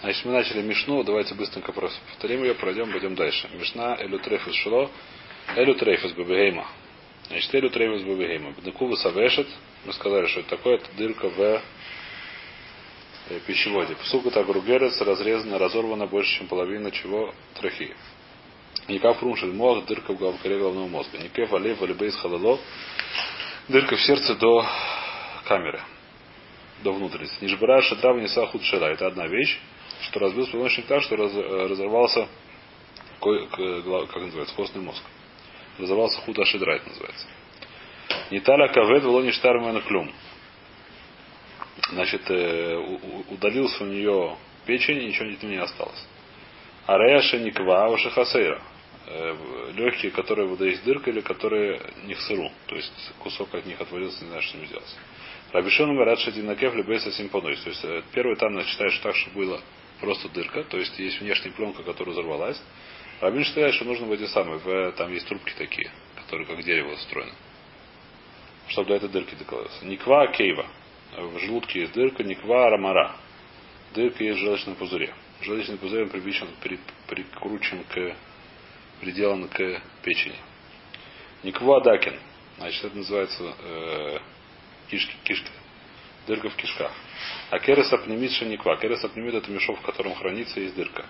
[0.00, 3.50] Значит, мы начали Мишну, давайте быстренько повторим ее, пройдем, пойдем дальше.
[3.52, 4.90] Мишна Элю Трейфус Шило,
[5.54, 6.66] Элю Трейфус Бабегейма.
[7.28, 8.52] Значит, Элю Трейфус Бабегейма.
[8.52, 9.46] Бдекува Савешет,
[9.84, 11.60] мы сказали, что это такое, это дырка в э,
[13.46, 13.94] пищеводе.
[13.96, 17.94] Псука так ругерец разрезана, разорвана больше, чем половина чего трахи.
[18.88, 21.18] Никак фруншель мозг, дырка в коре головного мозга.
[21.18, 22.58] Никев алев валибейс халало,
[23.68, 24.66] дырка в сердце до
[25.44, 25.82] камеры,
[26.82, 27.44] до внутренности.
[27.44, 28.86] Нижбара шатрава не сахут шела.
[28.86, 29.60] Это одна вещь
[30.02, 32.28] что разбил позвоночник так, что раз, э, разорвался,
[33.20, 35.02] как называется, костный мозг.
[35.78, 37.26] Разорвался худ ашидрайт называется.
[38.30, 40.12] Ниталя кавед велони штармена клюм.
[41.90, 42.76] Значит, э,
[43.30, 44.36] удалился у нее
[44.66, 46.06] печень, и ничего не осталось.
[46.86, 48.62] Арея никва шахасейра.
[49.06, 49.36] Э,
[49.74, 52.50] Легкие, которые есть дырка, или которые не в сыру.
[52.66, 54.96] То есть кусок от них отвалился, не знаю, что с ним сделать.
[55.52, 57.56] Рабишон говорят, что Динакев любейся симпоной.
[57.56, 59.60] То есть первый там считает, что так, что было
[60.00, 62.60] просто дырка, то есть есть внешняя пленка, которая взорвалась.
[63.20, 66.92] Рабин считает, что нужно в эти самые, в, там есть трубки такие, которые как дерево
[66.92, 67.32] устроены.
[68.68, 69.84] Чтобы до этой дырки докладываться.
[69.84, 70.66] Никва кейва.
[71.16, 73.16] В желудке есть дырка, никва рамара.
[73.94, 75.12] Дырка есть в желчном пузыре.
[75.42, 78.16] Желчный пузырь прибичен, при, прикручен к,
[79.00, 80.36] приделан к печени.
[81.42, 82.18] Никва дакин.
[82.58, 84.18] Значит, это называется э,
[84.88, 85.50] кишки, кишки.
[86.26, 86.92] Дырка в кишках.
[87.50, 88.76] А кереса пнемит шаниква.
[88.76, 91.06] Кереса пнемит это мешок, в котором хранится, есть дырка.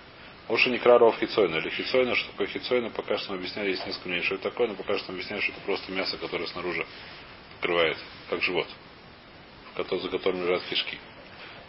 [0.48, 1.56] Оша не краров хицойна.
[1.56, 4.74] Или хицойна, что такое хицойна, пока что объясняли, есть несколько мнений, что это такое, но
[4.74, 6.86] пока что мы объясняем, что это просто мясо, которое снаружи
[7.60, 8.66] покрывает, как живот,
[9.76, 10.98] за которым лежат кишки.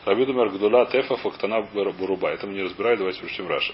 [0.05, 2.31] Рабидумер Гдула Тефа Фактана Буруба.
[2.31, 3.73] Это мы не разбираем, давайте прочтем Раша.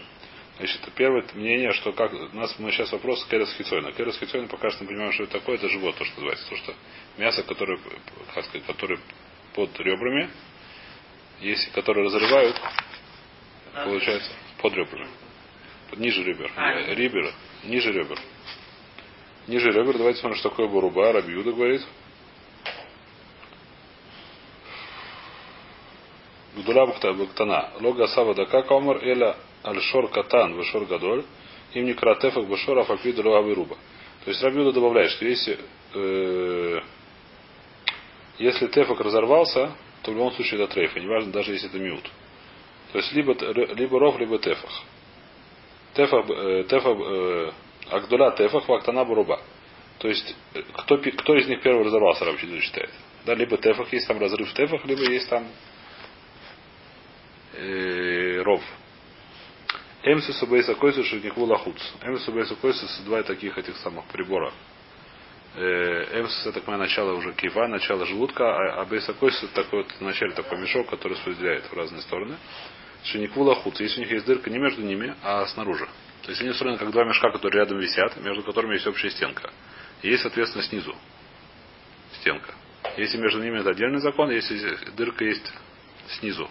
[0.57, 3.91] Значит, первое мнение, что как у нас мы сейчас вопрос Керес Хицойна.
[3.93, 6.49] Керес Хицойна пока что мы понимаем, что это такое, это живот, то, что называется.
[6.49, 6.73] То, что
[7.17, 7.79] мясо, которое,
[8.33, 8.99] как сказать, которое
[9.57, 10.29] под ребрами,
[11.41, 12.55] есть, которые разрывают,
[13.73, 14.29] получается,
[14.61, 15.09] под ребрами.
[15.89, 16.51] Под, ниже ребер.
[16.55, 17.33] А, ребер.
[17.63, 18.19] Ниже ребер.
[19.47, 21.11] Ниже ребер, давайте смотрим, что такое Боруба.
[21.11, 21.81] Рабиуда говорит.
[26.57, 27.71] Гдула Бактана.
[27.79, 31.25] Лога Сава Дака Камар Эля Альшор Катан Вешор Гадоль.
[31.73, 33.75] Им не кратефах Бешор Афаквиду Руба.
[34.23, 35.57] То есть Рабиуда добавляет, что если
[35.95, 36.81] э,
[38.39, 42.09] если тефак разорвался, то в любом случае это трейфа, неважно, даже если это миут.
[42.91, 43.33] То есть либо,
[43.73, 44.83] либо ров, либо тефах.
[45.93, 47.51] Тефах, э, тефах, э,
[47.89, 49.41] агдуля тефах, вактана буруба.
[49.99, 52.91] То есть, э, кто, кто из них первый разорвался, рабочий считает?
[53.25, 55.47] Да, либо тефах, есть там разрыв в тефах, либо есть там
[57.53, 58.61] э, ров.
[60.03, 61.81] Эмсису бейса койсу шедникву лахуц.
[62.03, 64.53] Эмсису бейса койсу два таких этих самых прибора.
[65.59, 69.91] Э, Эмс это такое начало уже кива, начало желудка, а, а бейсакойс это такой вот
[69.99, 72.37] вначале такой мешок, который распределяет в разные стороны.
[73.05, 73.79] Шиниквула худ.
[73.79, 75.87] Если у них есть дырка не между ними, а снаружи.
[76.21, 79.49] То есть они устроены как два мешка, которые рядом висят, между которыми есть общая стенка.
[80.03, 80.95] Есть, соответственно, снизу
[82.19, 82.53] стенка.
[82.95, 85.51] Если между ними это отдельный закон, если дырка есть
[86.19, 86.47] снизу.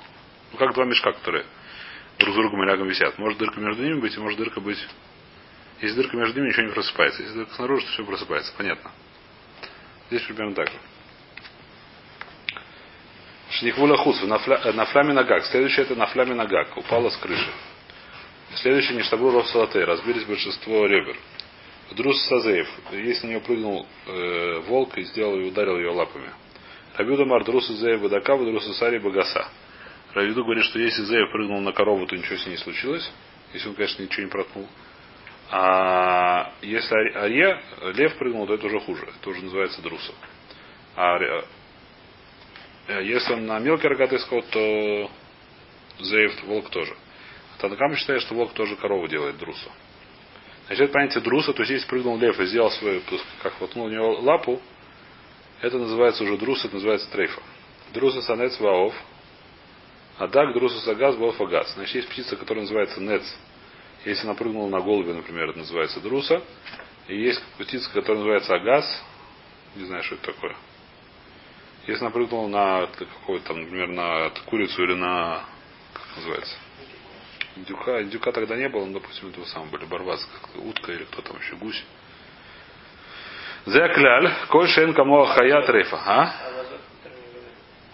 [0.51, 1.45] Ну, как два мешка, которые
[2.19, 3.17] друг с другом и рядом висят.
[3.19, 4.85] Может дырка между ними быть, и может дырка быть
[5.81, 7.23] если дырка между ними, ничего не просыпается.
[7.23, 8.53] Если дырка снаружи, то все просыпается.
[8.57, 8.91] Понятно.
[10.09, 10.79] Здесь примерно так же.
[13.97, 15.45] Хуц, на фляме нагак.
[15.47, 16.77] Следующее это на фляме нагак.
[16.77, 17.51] Упала с крыши.
[18.57, 19.85] Следующее ништабру ров салатей.
[19.85, 21.17] Разбились большинство ребер.
[21.93, 22.69] Друз Сазеев.
[22.93, 26.31] Если на нее прыгнул э, волк и сделал и ударил ее лапами.
[26.97, 29.49] Рабиуда Мар Друс Зеев Бадака, Друс Сари Багаса.
[30.15, 33.11] Рабиду говорит, что если Зеев прыгнул на корову, то ничего с ней не случилось.
[33.53, 34.67] Если он, конечно, ничего не проткнул.
[35.51, 37.61] А если арье,
[37.95, 39.09] лев прыгнул, то это уже хуже.
[39.21, 40.13] Это уже называется друса.
[40.97, 41.19] А
[42.89, 45.11] э, если он на мелкий рогатый скот, то
[46.01, 46.95] зеев волк тоже.
[47.59, 49.71] Танакам считает, что волк тоже корову делает друсу.
[50.67, 53.01] Значит, понятие друса, то есть если прыгнул лев и сделал свою,
[53.43, 54.61] как воткнул у него лапу,
[55.61, 57.41] это называется уже друс, это называется трейфа.
[57.95, 58.95] Друса санец ваов,
[60.19, 61.73] а дак друса сагаз баоф агаз.
[61.75, 63.23] Значит, есть птица, которая называется нец,
[64.07, 66.41] если напрыгнул на голубя, например, это называется друса.
[67.09, 69.05] И есть птица, которая называется агас.
[69.75, 70.57] Не знаю, что это такое.
[71.89, 75.45] Если напрыгнул на какой-то, там, например, на курицу или на
[75.93, 76.57] как называется?
[77.57, 78.03] Индюка.
[78.03, 81.57] Индюка тогда не было, но, допустим, этого самого были как утка или кто там еще,
[81.57, 81.85] гусь.
[83.67, 85.97] Зекляль, коль шен кому хаят рейфа.
[85.97, 86.35] А?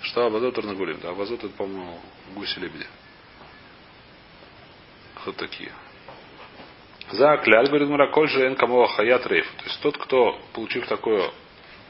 [0.02, 1.00] Что Абазот Тарнагулим?
[1.00, 1.98] Да, Абазот это, по-моему,
[2.34, 2.86] гуси лебеди.
[5.24, 5.72] Вот такие.
[7.10, 9.46] За кляль, говорит Мураколь же эн кому хаят рейф.
[9.58, 11.30] То есть тот, кто, получив такое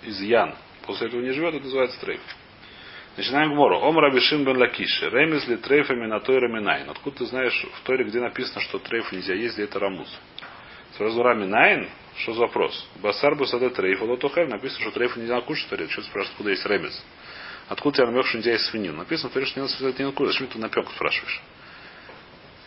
[0.02, 0.54] изъян,
[0.86, 2.20] после этого не живет, это называется трейф.
[3.16, 3.78] Начинаем Гмору.
[3.78, 5.10] אמר רבי שמעון בן לקיש.
[5.10, 6.88] רמז לטריפה מן התורה מנין.
[6.88, 10.08] Откуда ты знаешь в Торе, где написано, что трейф нельзя есть, где это רמז?
[10.96, 12.88] Сразу מן התורה מנין, что за вопрос?
[13.02, 14.48] ובשר בשדה טריפה לא תאכלו.
[14.48, 15.88] Написано, что трейфа нельзя кушать в Торе.
[15.88, 17.04] Что спрашиваешь, откуда есть רמז?
[17.68, 18.96] Откуда тебя намек, что нельзя есть свинину?
[18.96, 20.32] Написано что не надо связать не кушать.
[20.32, 21.42] Зачем ты напек спрашиваешь?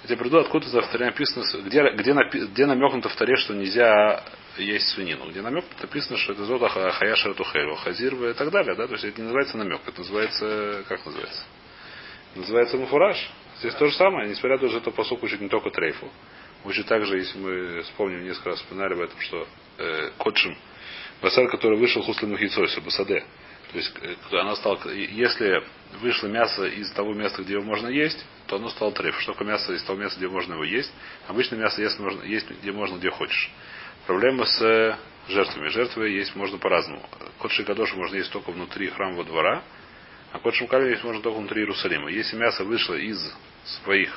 [0.06, 2.14] Я тебе приду, откуда за в написано, где, где,
[2.46, 4.24] где намекнуто в Торе, что нельзя
[4.56, 5.32] есть свинину.
[5.32, 8.76] Где намек написано, что это зота хаяша тухейру, хазир и так далее.
[8.76, 8.86] Да?
[8.86, 11.44] То есть это не называется намек, это называется, как называется?
[12.36, 13.18] Называется муфураж.
[13.58, 16.08] Здесь то же самое, несмотря на то, что это посук учит не только трейфу.
[16.66, 19.48] Учит также, если мы вспомним, несколько раз вспоминали об этом, что
[19.80, 20.56] э, Котшим,
[21.24, 23.24] Басар, который вышел Хуслим Махицойса, Басаде.
[23.72, 25.64] То есть э, она стала, если
[26.02, 29.20] вышло мясо из того места, где его можно есть, то оно стало трейф.
[29.22, 30.92] Что такое мясо из того места, где можно его есть?
[31.28, 33.52] Обычно мясо есть, можно, есть где можно, где хочешь.
[34.06, 34.98] Проблема с э,
[35.28, 35.70] жертвами.
[35.70, 37.02] Жертвы есть можно по-разному.
[37.40, 39.64] Кот Шикадоша можно есть только внутри храмового двора,
[40.32, 42.10] а кот Шумкалим есть можно только внутри Иерусалима.
[42.10, 43.20] Если мясо вышло из
[43.64, 44.14] своих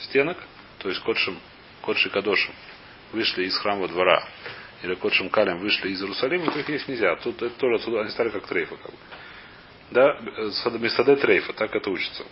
[0.00, 0.36] стенок,
[0.78, 1.38] то есть кот, Шим,
[1.82, 2.54] кот Шикадошем
[3.12, 4.28] вышли из храмового двора,
[4.82, 7.16] или кот Шумкалим вышли из Иерусалима, то их есть нельзя.
[7.16, 8.76] Тут это тоже отсюда, они стали как трейфа.
[8.76, 8.98] Как бы.
[9.90, 10.20] Да,
[10.78, 12.24] Месаде трейфа, так это учится.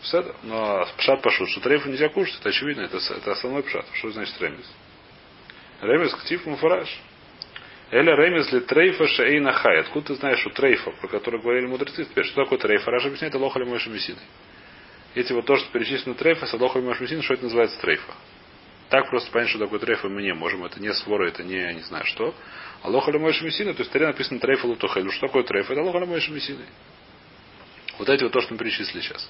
[0.42, 3.86] Но פשט פשוט, что трейфа нельзя кушать, это очевидно, это, это основной פשט.
[3.94, 4.70] Что значит רמז?
[5.80, 6.14] רמז?
[6.14, 6.88] כתיב מפורש.
[7.90, 9.80] אלא רמז לטריפה שאינה חיה.
[9.80, 12.90] Откуда ты знаешь, что трейфа, про который говорили мудрецы, теперь, что такое трейфа?
[12.90, 14.22] Раши объясняет, это הלכה למשה מסיני.
[15.14, 18.12] Эти вот то, что перечислено трейфа, с הלכה למשה מסיני, что это называется трейфа.
[18.88, 20.64] Так просто понять, что такое трейфа, мы не можем.
[20.64, 22.34] Это не סברא, это не, не знаю что.
[22.82, 25.10] А הלכה למשה מסיני, то есть Торе написано טריפה לא תאכלו.
[25.10, 25.72] Что такое трейфа?
[25.72, 26.66] Это הלכה למשה מסיני.
[27.98, 29.28] Вот эти вот то, что мы перечислили сейчас.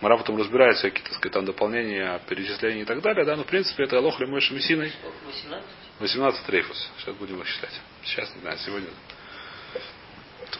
[0.00, 3.46] Мара потом разбирает всякие, так сказать, там дополнения, перечисления и так далее, да, но в
[3.46, 4.92] принципе это Алох Лемой Шамисиной.
[5.26, 5.68] 18?
[5.98, 6.90] 18 трейфус.
[6.98, 7.80] Сейчас будем их считать.
[8.04, 8.88] Сейчас, не знаю, сегодня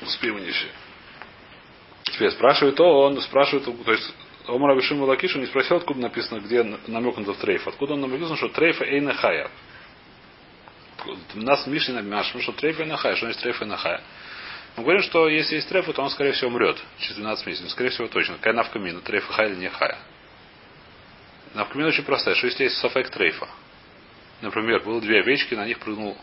[0.03, 0.69] успеем не все.
[2.05, 4.15] Теперь спрашивает он спрашивает, то есть
[4.49, 7.69] Омар Абишим Лакишу не спросил, откуда написано, где намекнуто в трейф.
[7.69, 9.51] Откуда он намекнул, что трейфа эйна хая.
[11.35, 13.17] Нас в Мишне написано, что трейфа эйна хая.
[13.17, 14.03] Что значит трейфа эйна хая?
[14.77, 17.71] Мы говорим, что если есть трефа, то он, скорее всего, умрет через 12 месяцев.
[17.71, 18.37] Скорее всего, точно.
[18.37, 19.99] Какая навкамина, трейфа хая или не хая.
[21.55, 23.49] Навкамина очень простая, что если есть софек трейфа.
[24.41, 26.17] Например, было две овечки, на них прыгнул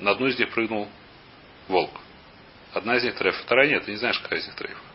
[0.00, 0.88] на одну из них прыгнул
[1.68, 1.92] волк.
[2.72, 4.89] Одна из них трейфа, вторая нет, ты не знаешь, какая из них трейфа.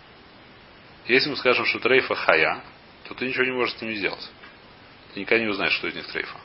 [1.08, 2.64] Если мы скажем, что трейфа хая,
[3.04, 4.28] то ты ничего не можешь с ними сделать.
[5.14, 6.40] Ты никогда не узнаешь, что из них трейфа.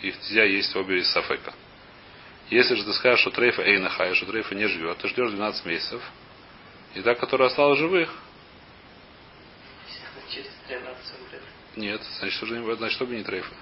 [0.00, 1.52] Их нельзя есть обе из сафека.
[2.50, 5.66] Если же ты скажешь, что трейфа эйна хая, что трейфа не живет, ты ждешь 12
[5.66, 6.02] месяцев,
[6.94, 8.08] и та, которая осталась живых,
[11.76, 13.54] нет, значит, уже не, значит, чтобы не трейфа.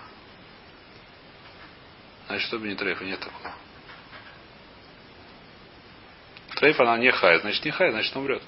[2.28, 3.52] Значит, чтобы не трейфа, нет такого.
[6.54, 8.42] Трейфа, она не хая, значит, не хая, значит, умрет.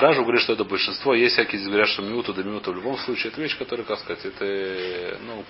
[0.00, 1.14] Ражу говорит, что это большинство.
[1.14, 2.70] Есть всякие говорят, что минута до минуты.
[2.70, 5.44] В любом случае, это вещь, которая, как сказать, это, ну,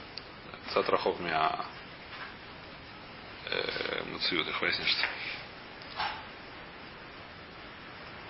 [0.72, 1.64] цатрахок меня
[4.12, 5.06] Муциюда, хвастнешься.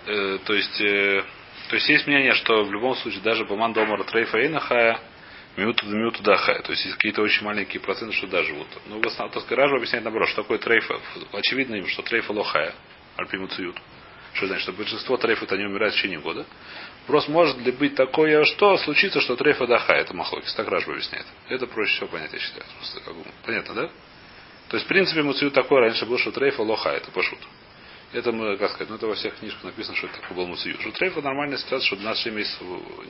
[0.05, 1.23] Э, то есть, э,
[1.69, 4.99] то есть есть мнение, что в любом случае даже по мандомару трейфа и нахая
[5.55, 6.61] минуту до минуту дахая.
[6.61, 8.67] То есть есть какие-то очень маленькие проценты, что да, живут.
[8.85, 10.99] Но в основном, то Ражу объясняет наоборот, что такое трейфа.
[11.33, 12.73] Очевидно им, что трейфа лохая,
[13.17, 13.77] альпимуциют.
[14.37, 16.45] Что значит, что большинство трейфов они умирают в течение года.
[17.07, 20.53] Просто может ли быть такое, что случится, что трейфа дахая, это махлокис.
[20.53, 21.25] Так Ражба объясняет.
[21.49, 22.63] Это проще всего понять, я считаю.
[22.77, 23.89] Просто, как понятно, да?
[24.69, 27.39] То есть, в принципе, Муцию такой раньше был, что трейфа лоха, это пошут.
[28.13, 30.79] Это мы, как сказать, ну это во всех книжках написано, что это такой был Муцию.
[30.81, 32.61] Что трейфа нормальная ситуация, что 12 месяцев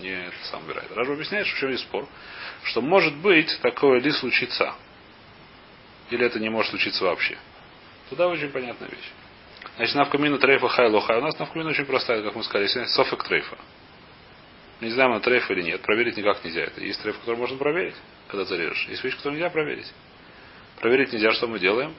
[0.01, 0.89] не это сам убирает.
[0.95, 2.07] Ражба объясняет, что в чем есть спор,
[2.63, 4.73] что может быть такое ли случится,
[6.09, 7.37] или это не может случиться вообще.
[8.09, 9.11] Туда очень понятная вещь.
[9.77, 11.17] Значит, навкамина трейфа хай лоха.
[11.17, 13.57] У нас навкамина очень простая, как мы сказали, софик трейфа.
[14.81, 15.81] Не знаем, на трейф или нет.
[15.81, 16.61] Проверить никак нельзя.
[16.61, 17.95] Это есть трейф, который можно проверить,
[18.27, 18.87] когда зарежешь.
[18.89, 19.91] Есть вещь, которую нельзя проверить.
[20.79, 21.93] Проверить нельзя, что мы делаем?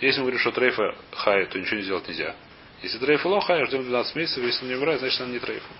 [0.00, 2.34] Если мы говорим, что טריפה חיה, то ничего не сделать нельзя.
[2.82, 5.72] Если טריפה לא חיה, ждем 12 месяцев, если он не умирает, значит он не трейфа.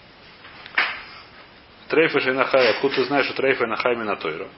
[1.89, 4.49] טריפה שאינה חיה, откуда ты знаешь, что טריפה אינה חיה на Тойру?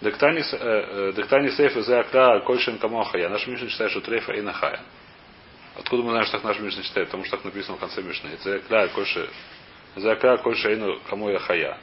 [0.00, 3.28] דקתני э, э, סיפא זה הכלל כל שאין כמוה חיה.
[3.28, 4.80] Наш Мишна считает, что טריפה אינה חיה.
[5.76, 7.08] Откуда мы знаем, что так наш Мишна считает?
[7.08, 8.30] Потому что так написано в конце Мишны.
[8.42, 9.28] זה הכלל כל ש
[9.96, 11.78] за акра кольшейну камоя хая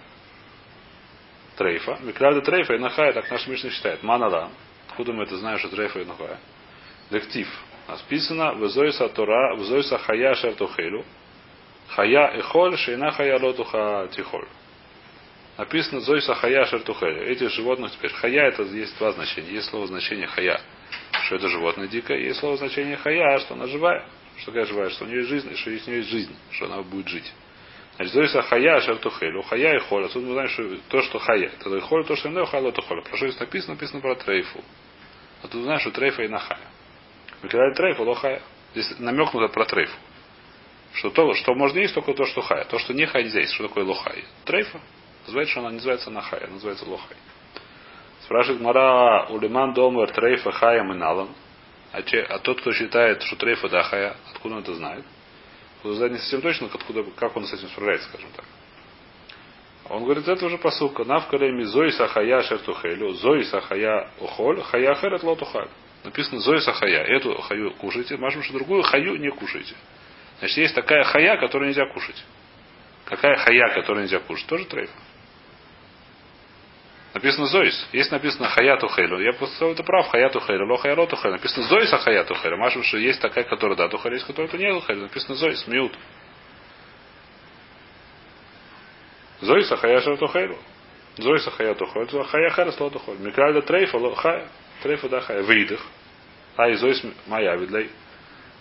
[1.57, 1.97] трейфа.
[2.01, 4.01] Миклада трейфа и нахая, так наш Мишна считает.
[4.01, 4.49] Манала.
[4.87, 6.39] Откуда мы это знаем, что трейфа и нахая?
[7.11, 7.47] Дектив.
[7.87, 11.03] Написано в Тора, в хая шертухелю.
[11.89, 14.47] Хая и холь, шейна хая лотуха тихоль.
[15.57, 17.23] Написано Зойса хая шертухелю.
[17.23, 18.11] Этих животных теперь.
[18.11, 19.51] Хая это есть два значения.
[19.51, 20.59] Есть слово значение хая,
[21.25, 22.19] что это животное дикое.
[22.19, 24.05] Есть слово значение хая, что она живая.
[24.37, 24.89] Что такая живая?
[24.89, 27.31] Что у нее есть жизнь, что есть у нее есть жизнь, что она будет жить.
[27.95, 29.35] Значит, Зоиса Хая Шертухель.
[29.35, 30.05] У Хая и Холь.
[30.05, 31.49] Отсюда мы знаем, что то, что Хая.
[31.57, 33.01] Это Холь, то, что не Хая, то Холь.
[33.01, 33.75] Про что здесь написано?
[33.75, 34.61] Написано про Трейфу.
[35.41, 36.59] А тут знаешь, что Трейфа и Нахая.
[37.41, 38.41] Микрали Трейфа, Лохая.
[38.73, 39.95] Здесь намекнуто про Трейфу.
[40.93, 42.65] Что то, что можно есть, только то, что Хая.
[42.65, 43.53] То, что не нельзя есть.
[43.53, 44.25] Что такое Лохай?
[44.43, 44.81] Трейфа.
[45.25, 46.47] Называется, что она называется Нахая.
[46.47, 47.17] Называется Лохай.
[48.23, 51.29] Спрашивает Мара Улиман Домер Трейфа Хая Миналан.
[51.91, 55.03] А, че, а тот, кто считает, что Трейфа да Хая, откуда он это знает?
[55.83, 58.45] Знать не совсем точно, откуда, как он с этим справляется, скажем так.
[59.89, 61.03] Он говорит, это уже посылка.
[61.03, 65.69] Навкалеми Зои Сахая Шертухелю, Зои Сахая Ухоль, Хая Херет Лотухаль.
[66.03, 67.03] Написано Зои Сахая.
[67.03, 69.75] Эту хаю кушайте, машем, что другую хаю не кушайте.
[70.39, 72.23] Значит, есть такая хая, которую нельзя кушать.
[73.05, 74.47] Какая хая, которую нельзя кушать?
[74.47, 74.89] Тоже трейф.
[77.15, 77.87] Написано Зоис.
[77.93, 79.21] Есть написано Хаяту Хейлю.
[79.21, 80.09] Я просто это прав.
[80.09, 80.67] Хаяту Хейлю.
[80.67, 81.35] Ло Хаяроту Хейлю.
[81.37, 82.57] Написано Зоис, а Хаяту Хейлю.
[82.57, 85.03] Машем, что есть такая, которая да, Тухелю, есть которая не Хейлю.
[85.03, 85.65] Написано Зоис.
[85.65, 85.97] Миут.
[89.39, 90.57] Зоис, а Хая Тухелю.
[91.15, 92.23] Зоис, а Хаяту Хейлю.
[92.25, 93.19] Хая Херес Ло Тухелю.
[93.19, 94.49] Микральда Трейфа, Ло Хая.
[94.83, 95.41] Трейфа да Хая.
[95.41, 95.81] Выдох.
[96.57, 97.91] А и Зоис моя видлей.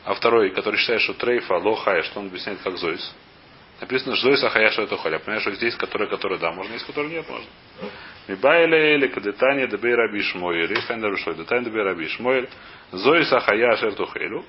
[0.05, 3.17] А второй, который считает, что Трейфа, Ло Хая, что он объясняет как Зоис.
[3.81, 5.19] Написано, что Зоис, а Хая Тухелю.
[5.19, 7.49] Понимаешь, что здесь, которые, которые да, можно, есть, которые нет, можно.
[8.29, 10.71] Мибайле или кадетания дебей раби Шмоэль.
[10.71, 11.35] Есть тайна рушой.
[11.35, 12.49] Детания дебей раби Шмоэль.
[12.93, 14.45] Зои сахая ашер тухелю.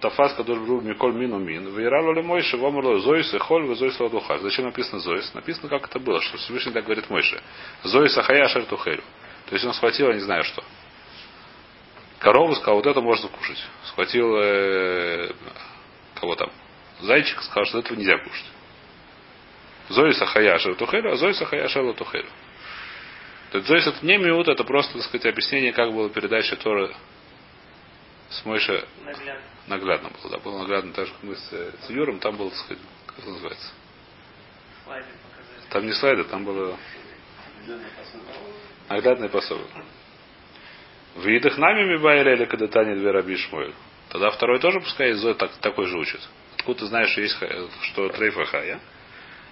[0.00, 1.68] Тафас кадош бру миколь мину мин.
[1.76, 4.40] Вейралу ли Мойше вомрло зоис и холь в зоис ладухаш.
[4.40, 5.32] Зачем написано зоис?
[5.34, 7.40] Написано, как это было, что Всевышний так говорит Мойше.
[7.84, 9.04] Зоис сахая ашер тухелю.
[9.46, 10.64] То есть он схватил, я не знаю что.
[12.18, 13.64] Корову сказал, вот это можно кушать.
[13.84, 15.32] Схватил э,
[16.16, 16.50] кого там?
[17.00, 18.46] Зайчик сказал, что этого нельзя кушать.
[19.90, 22.28] Зоиса Хаяша Тухелю, а Зоиса Хаяша Тухелю.
[23.50, 26.94] То есть Зоис это не миут, это просто, так сказать, объяснение, как была передача Тора
[28.28, 29.42] с Мойша наглядно.
[29.66, 30.30] наглядно было.
[30.30, 33.18] Да, было наглядно так же, как мы с, с Юром, там было, так сказать, как
[33.18, 33.72] это называется?
[34.84, 35.06] Слайды
[35.70, 36.78] Там не слайды, там было
[38.88, 39.66] наглядное пособие.
[41.16, 43.74] В едах нами Мибайля или когда Таня две раби Шмуэль.
[44.10, 46.20] Тогда второй тоже пускай Зой так, такой же учит.
[46.56, 47.36] Откуда ты знаешь, что есть
[47.82, 48.80] что трейфа хая?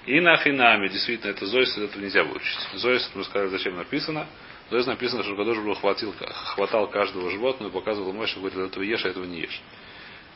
[0.08, 2.58] И на финами, действительно, это Зоис, это нельзя выучить.
[2.76, 4.26] Зоис, мы сказали, зачем написано.
[4.70, 6.14] Зоис написано, что Кадош был хватил,
[6.54, 9.60] хватал каждого животного и показывал Мойше, говорит, этого ешь, а этого не ешь.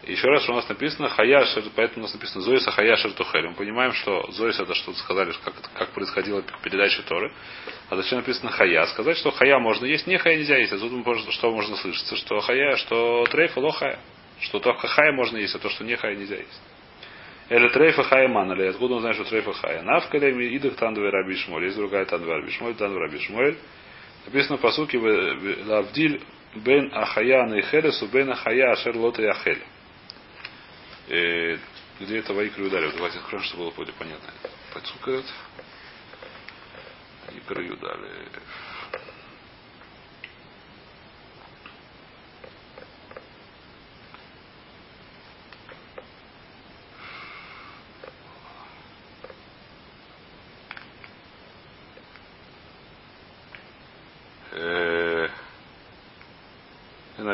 [0.03, 3.49] Еще раз, что у нас написано Хаяш, поэтому у нас написано Зоиса Хаяш Тухель.
[3.49, 7.33] Мы понимаем, что Зоис это что-то сказали, как, как происходила передача Торы.
[7.89, 8.85] А зачем написано Хая?
[8.89, 10.75] Сказать, что Хая можно есть, не Хая нельзя есть.
[10.75, 10.93] А тут
[11.33, 12.15] что можно слышаться?
[12.17, 13.99] Что Хая, что Трейфа, ло Хая.
[14.41, 16.61] Что только Хая можно есть, а то, что не Хая нельзя есть.
[17.53, 18.69] Или трейфа хая манали.
[18.69, 19.83] Откуда он знает, что трейфа хая?
[19.83, 21.65] Навкале идах тандве раби шмоль.
[21.65, 23.59] Есть другая тандве раби шмоль, тандве раби шмоль.
[24.25, 24.97] Написано по сути
[25.67, 26.23] лавдиль
[26.55, 29.63] бен ахая на ихелесу бен ахая ашер лота яхель.
[31.09, 32.91] Где это вайкру ударил?
[32.93, 34.33] Давайте откроем, чтобы было более понятно.
[34.73, 35.27] Пацукает.
[37.37, 38.29] Икру юдали.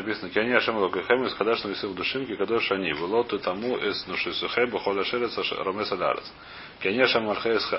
[0.09, 4.67] Написано, Киани Ашем Локахем из Хадаш на весах душимки, Кадош они, Велоту тому эс нушисухей
[4.67, 6.25] бахоля шерец ромес алярец.
[6.83, 7.29] Киани Ашем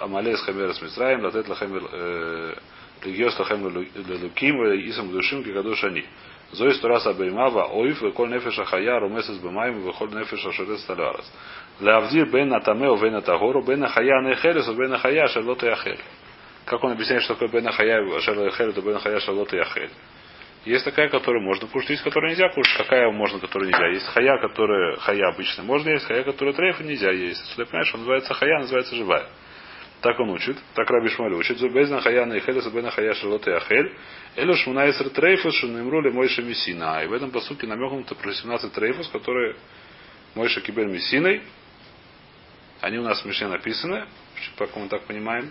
[0.02, 1.74] Амале из Хамер с Мисраем, Латет Лахем
[3.04, 4.56] Легиос Лахем Лелуким,
[4.90, 6.06] Исам душимки, Кадош они.
[6.52, 11.26] Зоис Турас Абеймава, Оиф, Векол Нефеша Хая, Ромес из Бемаем, Векол Нефеша Шерец Алярец.
[11.80, 16.00] Лавдир бен Атамео, бен Атагору, бен Хая Нехерес, бен Хая Шерлота Яхель.
[16.66, 19.92] Как он объясняет, что такое бен Хая Шерлота Яхель, это бен Хая Шерлота Яхель.
[20.70, 22.78] Есть такая, которую можно кушать, есть которую нельзя кушать.
[22.78, 23.88] Какая можно, которую нельзя.
[23.88, 27.56] Есть хая, которая хая обычно можно есть, хая, которая трейфа нельзя есть.
[27.56, 29.26] Ты понимаешь, что называется хая, называется живая.
[30.02, 30.58] Так он учит.
[30.76, 31.58] Так Раби Шмаль учит.
[31.58, 33.96] Зубезна хая на ихель, зубезна хая шалота яхель.
[34.36, 37.04] Элю шмунайсер трейфус, шунемрули мойша мессина.
[37.04, 39.56] И в этом посуке намекнуто про 17 трейфус, которые
[40.36, 41.42] мойша кибель мессиной.
[42.82, 44.06] Они у нас в Мишне написаны,
[44.56, 45.50] как мы так понимаем.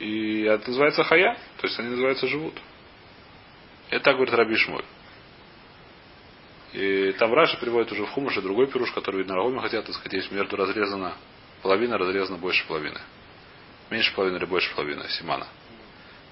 [0.00, 2.54] И это называется хая, то есть они называются живут.
[3.90, 4.84] Это так говорит Раби Шмоль.
[6.72, 10.14] И там Раша приводит уже в Хумыше другой пируш, который, видно, Рагоме хотят, так сказать,
[10.14, 11.14] есть между разрезана
[11.62, 13.00] половина, разрезана больше половины.
[13.90, 15.46] Меньше половины или больше половины, Симана.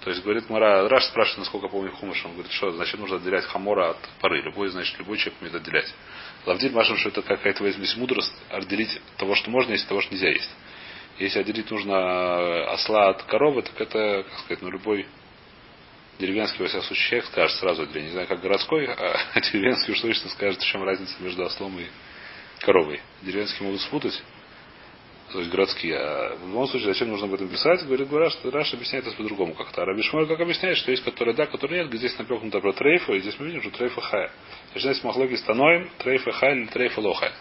[0.00, 3.44] То есть, говорит Мара, Раш спрашивает, насколько помню Хумыш, он говорит, что значит нужно отделять
[3.46, 4.42] хамора от пары.
[4.42, 5.94] Любой, значит, любой человек умеет отделять.
[6.44, 10.28] Лавдиль Машем, что это какая-то здесь мудрость отделить того, что можно есть, того, что нельзя
[10.28, 10.50] есть.
[11.18, 15.06] Если отделить нужно осла от коровы, так это, как сказать, ну любой
[16.18, 20.00] Деревенский, во всяком случае, человек скажет сразу, я не знаю, как городской, а деревенский уж
[20.00, 21.86] точно скажет, в чем разница между ослом и
[22.60, 23.00] коровой.
[23.22, 24.22] Деревенские могут спутать,
[25.32, 25.96] то есть городские.
[25.96, 27.84] А в любом случае, зачем нужно об этом писать?
[27.84, 29.82] Говорит, говорят, что Раш объясняет это по-другому как-то.
[29.82, 33.14] А Раби Шмуэль как объясняет, что есть которые да, которые нет, здесь напекнуто про трейфа,
[33.14, 34.30] и здесь мы видим, что трейфа хая.
[34.72, 37.32] Значит, здесь махлоги становим трейфа хая или трейфа лохая.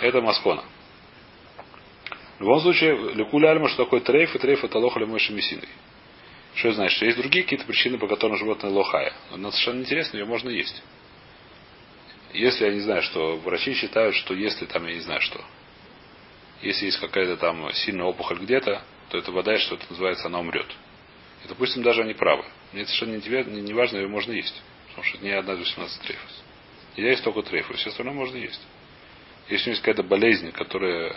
[0.00, 0.64] Это маскона.
[2.38, 5.68] В любом случае, Лекуля Альма, что такое трейф, и трейф это лоха мойши мессиной.
[6.54, 6.96] Что это значит?
[6.96, 9.12] Что есть другие какие-то причины, по которым животное лохая.
[9.30, 10.82] Но совершенно интересно, ее можно есть.
[12.32, 15.42] Если я не знаю, что врачи считают, что если там, я не знаю что,
[16.62, 20.70] если есть какая-то там сильная опухоль где-то, то это вода, что это называется, она умрет.
[21.44, 22.44] И, допустим, даже они правы.
[22.72, 24.62] Мне совершенно не, не, не важно, ее можно есть.
[24.88, 26.42] Потому что не одна из 18 трейфус.
[26.96, 28.60] Я есть только трейфус, все остальное можно есть.
[29.48, 31.16] Если у него есть какая-то болезнь, которая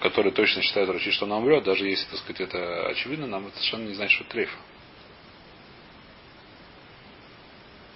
[0.00, 3.56] который точно считает врачи, что она умрет, даже если, так сказать, это очевидно, нам это
[3.56, 4.58] совершенно не значит, что это трейф.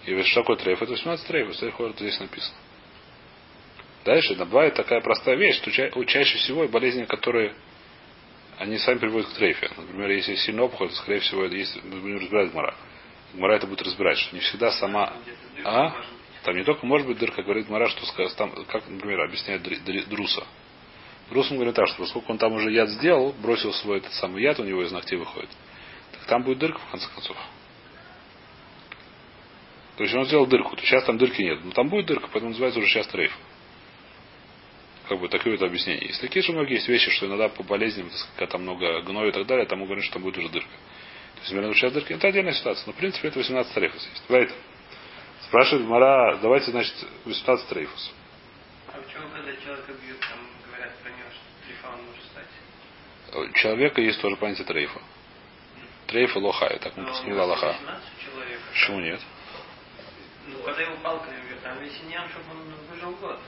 [0.06, 0.82] И что такое трейф?
[0.82, 2.56] Это 18 трейф, это здесь написано.
[4.04, 7.54] Дальше бывает такая простая вещь, что ча- чаще всего болезни, которые
[8.59, 9.71] они сами приводят к трейфе.
[9.76, 12.75] Например, если сильно опухоль, то, скорее всего, это есть, мы будем разбирать Гмара.
[13.35, 15.12] Гмара это будет разбирать, что не всегда сама...
[15.64, 15.94] А?
[16.42, 19.62] Там не только может быть дырка, говорит Гмара, что там, как, например, объясняет
[20.09, 20.44] Друса.
[21.33, 24.59] Русум говорит так, что поскольку он там уже яд сделал, бросил свой этот самый яд,
[24.61, 25.51] у него из ногтей выходит,
[26.12, 27.37] так там будет дырка в конце концов.
[29.97, 31.65] То есть он сделал дырку, то сейчас там дырки нет.
[31.65, 33.37] Но там будет дырка, поэтому называется уже сейчас трейф.
[35.09, 36.07] Как бы такое это объяснение.
[36.07, 39.33] Есть такие же многие есть вещи, что иногда по болезням, когда там много гноя и
[39.33, 40.71] так далее, там говорят, что там будет уже дырка.
[41.35, 42.87] То есть, например, сейчас дырки, это отдельная ситуация.
[42.87, 44.23] Но в принципе это 18 трейфус есть.
[44.29, 44.55] Давайте.
[45.43, 48.12] Спрашивает Мара, давайте, значит, 18 трейфус.
[48.89, 50.51] А почему, когда человека бьют, там
[53.35, 55.01] у человека есть тоже понятие трейфа.
[56.07, 57.77] Трейфа лохая, так мы поскали лоха.
[58.73, 59.21] Почему нет?
[60.47, 63.39] Ну, когда его палками бьют, там весь не чтобы он выжил год.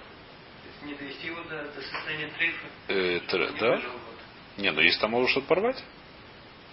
[0.82, 2.66] Не довести его до, до состояния трейфа.
[2.88, 3.50] Э, тр...
[3.52, 3.82] не да?
[4.58, 5.82] Не, ну если там может что-то порвать,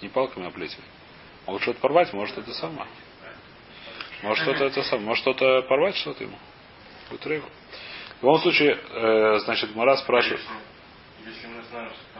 [0.02, 0.84] не палками, а плетями.
[1.48, 2.88] Может что-то порвать, может это сама.
[4.22, 6.38] Может что-то это сам, может что-то порвать что-то ему.
[7.10, 7.44] Будет трейф.
[8.20, 10.42] В любом случае, э, значит, Мара спрашивает.
[11.26, 12.11] Если мы знаем, что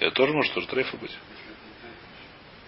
[0.00, 1.16] это тоже может тоже трейфа быть.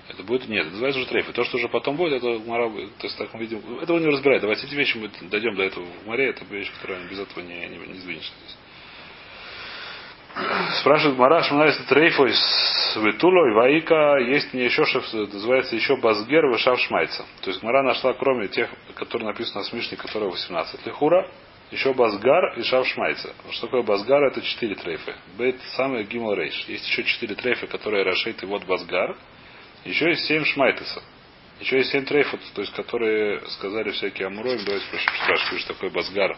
[0.09, 1.33] Это будет, нет, это называется уже трейф.
[1.33, 4.43] То, что уже потом будет, это Мара, то есть так мы видим, этого не разбирает.
[4.43, 7.67] Давайте эти вещи мы дойдем до этого в море, это вещь, которая без этого не,
[7.69, 8.57] не, не сдвинешься здесь.
[10.81, 15.97] Спрашивает Мара, что нравится трейфа из Витуло и Ваика, есть мне еще, что называется еще
[15.97, 17.25] Базгер Вышав Шмайца.
[17.43, 21.29] То есть Мара нашла, кроме тех, которые написаны на Смишне, которые 18 лихура,
[21.73, 23.35] еще בסג"ר и שב שמעתתא.
[23.51, 24.23] Что такое בסג"ר?
[24.25, 25.15] Это четыре трейфы.
[25.39, 26.67] בית סמך גימל ריש.
[26.69, 29.17] Есть еще четыре трейфа, которые ראשי תיבות בסג"ר.
[29.87, 31.03] Еще есть семь שמעתתא.
[31.61, 34.63] Еще есть семь трейфов, то есть которые сказали всякие אמוראים.
[34.65, 36.37] Давайте спрашиваем, что такое בסג"ר.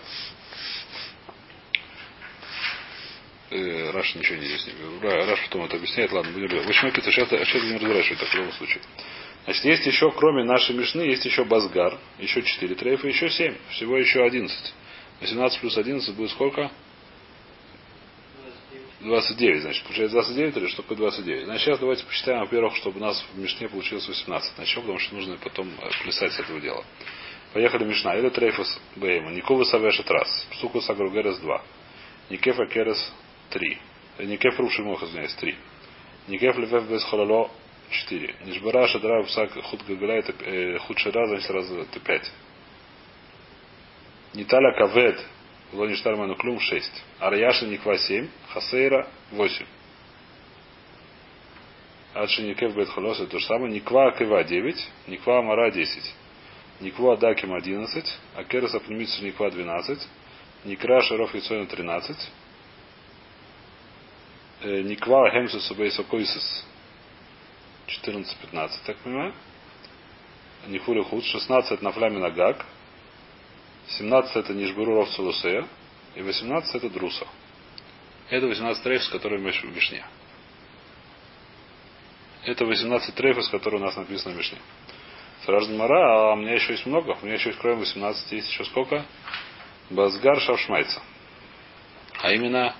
[3.50, 6.12] Э, Раши ничего не не Раши потом это объясняет.
[6.12, 8.82] Ладно, будем В общем, это сейчас, сейчас разбираюсь, что это в любом случае.
[9.46, 13.56] Значит, есть еще, кроме нашей Мишны, есть еще בסג"ר, еще четыре трейфа, еще семь.
[13.70, 14.72] Всего еще одиннадцать.
[15.24, 16.70] 18 плюс 11 будет сколько?
[19.00, 19.82] 29, значит.
[19.84, 21.44] Получается 29 или что такое 29?
[21.44, 24.58] Значит, сейчас давайте посчитаем, во-первых, чтобы у нас в Мишне получилось 18.
[24.58, 26.84] Начнем, потому что нужно потом э, плясать с этого дела.
[27.52, 28.16] Поехали Мишна.
[28.16, 29.30] Или Трейфус Бейма.
[29.30, 30.46] Никова Савешет раз.
[30.50, 31.62] Псуку Сагругерес 2.
[32.30, 33.12] Никефа Керес
[33.50, 33.78] 3.
[34.18, 35.56] Э, Никеф Руши Мох, извиняюсь, 3.
[36.28, 37.50] Никеф Левев Без Хололо
[37.90, 38.36] 4.
[38.46, 42.30] Нишбара Шадра Псак Худ Гагаля это э, худ Шира, значит, раз это 5.
[44.34, 45.24] Ниталя Кавед,
[45.72, 47.04] Лони Штарману Клюм 6.
[47.20, 48.28] Арьяша Никва 7.
[48.52, 49.66] Хасейра 8.
[52.14, 53.72] Адши Никев Бетхолос это то же самое.
[53.72, 54.88] Никва Кева 9.
[55.08, 56.14] Никва Мара 10.
[56.80, 58.04] Никва Даким 11.
[58.36, 59.98] Акерас Апнемитсу Никва 12.
[60.64, 62.16] Никра Шаров Яцойна 13.
[64.64, 66.64] Никва Хемсус Бейсокойсис
[67.86, 69.34] 14-15, так понимаю.
[70.66, 72.64] Нихули Худ 16 на фляме Нагак.
[73.88, 75.66] 17 это Нишбуруров Целусея,
[76.14, 77.26] и 18 это Друса.
[78.30, 80.04] Это 18 трейфов, которые мы в Мишне.
[82.44, 84.58] Это 18 трейфов, которые у нас написано в Мишне.
[85.44, 87.16] Сразу Мара, а у меня еще есть много.
[87.20, 89.04] У меня еще есть кроме 18 есть еще сколько?
[89.90, 91.02] Базгар Шавшмайца.
[92.22, 92.74] А именно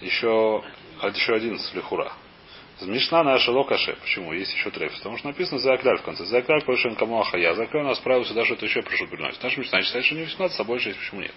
[0.00, 0.64] еще,
[1.02, 2.12] еще 11 лихура.
[2.86, 3.96] Мишна наша локаше.
[4.00, 4.32] Почему?
[4.32, 4.94] Есть еще треф.
[4.96, 6.24] Потому что написано за в конце.
[6.24, 7.54] За окляль прошен кому ахая.
[7.54, 9.42] За окляль у нас правило сюда, что это еще прошу приносит.
[9.42, 11.00] Наша Мишна считает, что не 18, а больше есть.
[11.00, 11.34] Почему нет?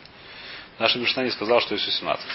[0.77, 2.25] Наша Мишна не сказала, что есть 18.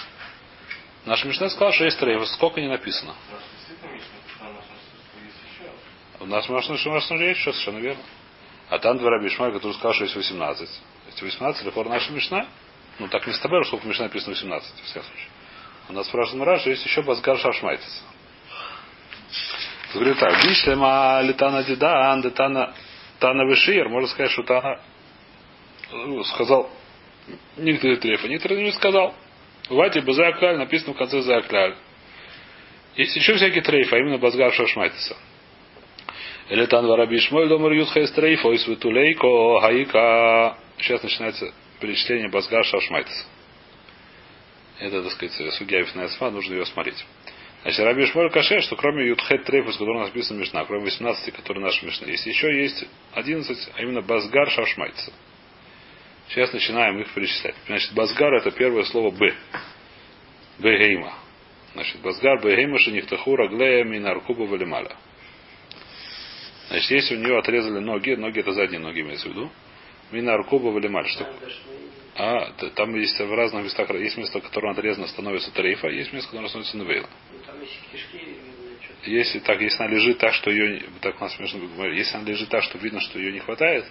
[1.05, 2.27] Наша Мишна сказала, что есть трейф.
[2.27, 3.15] Сколько не написано?
[6.17, 8.03] что у нас можно, нас уже есть, что совершенно верно.
[8.69, 10.69] А там два Ишмаэль, который сказал, что есть 18.
[11.07, 12.47] Есть 18, лефор наша Мишна.
[12.99, 15.29] Ну, так не с тобой, сколько Мишна написано 18, в всяком случае.
[15.89, 18.03] У нас спрашивает Мара, что есть еще Базгар Шашмайтис.
[19.93, 22.73] Говорит так, Бишлема летана дидан, детана
[23.19, 24.79] Тана Вишир, можно сказать, что Тана
[25.91, 26.69] ну, сказал
[27.57, 29.15] некоторые трефы, некоторые не сказал.
[29.69, 31.75] Вати Базакляль написано в конце Закляль.
[32.95, 35.15] Есть еще всякие трейфы, а именно Базгар Шашмайтиса.
[36.49, 40.57] Или Тан Вараби Шмоль Домар Юдхайс трейф, ой Светулейко, Хаика.
[40.79, 43.25] Сейчас начинается перечисление Базгар Шашмайтиса.
[44.79, 47.03] Это, так сказать, судья Ифнайсма, нужно ее смотреть.
[47.63, 50.85] Значит, Раби Шмоль Каше, что кроме Ютхет Трейфа, с которым у нас написано Мишна, кроме
[50.85, 55.11] 18, который наш Мишна, есть еще есть 11, а именно Базгар Шашмайтиса.
[56.29, 57.55] Сейчас начинаем их перечислять.
[57.65, 59.33] Значит, Базгар это первое слово Б.
[60.59, 61.13] Бегейма.
[61.73, 64.95] Значит, Базгар Бегейма Шинихтаху Раглея Минаркуба Валималя.
[66.69, 69.51] Значит, если у нее отрезали ноги, ноги это задние ноги имеется в виду,
[70.11, 71.07] Минаркуба Валималь.
[71.07, 71.27] Что?
[72.19, 76.47] А, там есть в разных местах, есть место, которое отрезано, становится трейфа, есть место, которое
[76.47, 77.07] становится навейла.
[79.03, 82.25] Если так, если она лежит так, что ее, так у нас смешно говорить, если она
[82.25, 83.85] лежит так, что видно, что ее не хватает,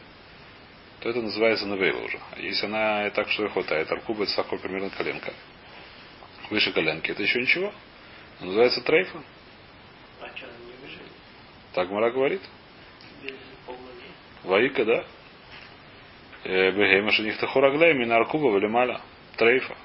[0.99, 2.19] то это называется навейла уже.
[2.33, 5.33] А если она так, что ее хватает, аркуба это такой примерно коленка.
[6.51, 7.73] Выше коленки, это еще ничего.
[8.37, 9.23] Это называется трейфа.
[10.21, 11.13] А что, она не выживет?
[11.75, 12.43] Так Гмара говорит.
[14.43, 15.05] והאיכא, да?
[16.47, 19.01] בהמה שנחתכו רגליה, מן הארכובה ולמעלה.
[19.37, 19.77] טריפה.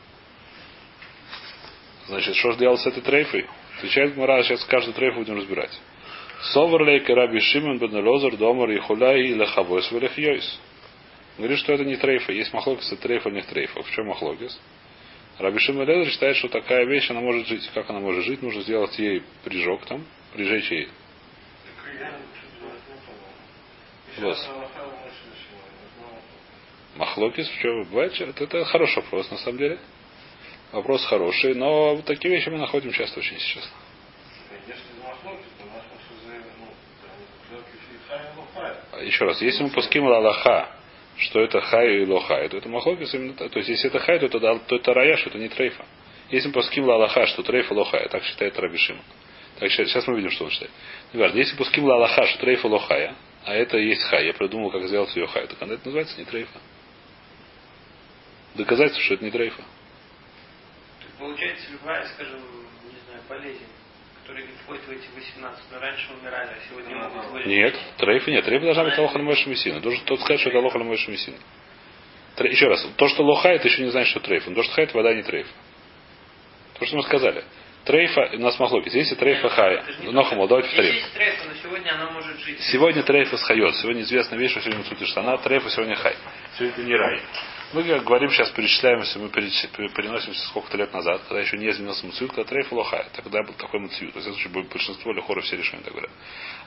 [2.08, 3.48] Значит, что же делать с этой трейфой?
[3.78, 5.72] Отвечает Гмара, сейчас каждую трейфу будем разбирать.
[6.54, 10.60] Соверлей Раби Шимон бен Лозер домар и хуляй и лехавойс валехьёйс.
[11.38, 12.32] Говорит, что это не трейфа.
[12.32, 13.82] Есть מחלוקת, это трейфа, не трейфа.
[13.82, 14.60] В чем מחלוקת?
[15.40, 17.68] Раби Шимон бен Элезер считает, что такая вещь, она может жить.
[17.74, 18.42] Как она может жить?
[18.44, 20.90] Нужно сделать ей прижог там, прижечь ей.
[24.18, 24.38] Вот.
[24.38, 26.20] Сейчас Аллаха у нас начала.
[26.96, 28.20] Махлокис, в чем бывает?
[28.20, 29.80] Это, это хороший вопрос, на самом деле.
[30.72, 33.70] Вопрос хороший, но вот такие вещи мы находим часто очень сейчас.
[34.68, 36.68] Если Маше ну.
[38.92, 40.70] А Еще раз, если мы пуским Аллаха,
[41.18, 43.52] что это хай и лохай, то это махлокис именно так.
[43.52, 45.86] То есть, если это хай, то это, то это раяш, это не трейфа.
[46.30, 49.04] Если мы пуским Аллаха, что трейфа лохая, так считает Рабишима.
[49.60, 50.72] Так сейчас, сейчас мы видим, что он считает.
[51.14, 54.88] Неважно, если пуским Аллаха, что трейфа лохая, а это и есть хай, я придумал, как
[54.88, 56.60] сделать ее хай, так это называется не трейфа.
[58.56, 59.64] Доказательство, что это не трейфа.
[61.02, 63.66] Так получается, любая, скажем, не знаю, болезнь,
[64.22, 67.48] которая не входит в эти 18, но раньше умирали, а сегодня Ну, могут выжить.
[67.48, 68.46] Нет, трейфа нет.
[68.46, 69.80] Трейфа должна быть лоха ломойша мессина.
[69.80, 71.38] Должен тот сказать, что это лоха ломойша мессина.
[72.38, 74.50] Еще раз, то, что лоха, это еще не значит, что трейфа.
[74.50, 75.52] Но то, что хай, это вода не трейфа.
[76.80, 77.44] То, что мы сказали.
[77.86, 78.94] Трейфа, у нас махлокис.
[78.94, 80.50] Если трейфа хай, Это же не нохамол, так.
[80.50, 81.04] давайте повторим.
[81.14, 82.60] трейфа, но сегодня она может жить.
[82.72, 83.76] Сегодня трейфа схает.
[83.78, 86.16] Сегодня известная вещь, что сегодня сути штана, трейфа сегодня хай.
[86.58, 87.20] Сегодня это не рай.
[87.74, 92.34] Мы как говорим, сейчас перечисляемся, мы переносимся сколько-то лет назад, когда еще не изменился муциют,
[92.34, 93.08] когда трейфа лохая.
[93.16, 94.14] Тогда был такой муциют.
[94.14, 96.12] То есть, это случае, будет большинство лихора все решения так говорят.